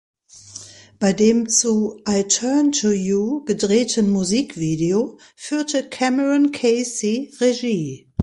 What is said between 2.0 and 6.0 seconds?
"I Turn to You" gedrehten Musikvideo führte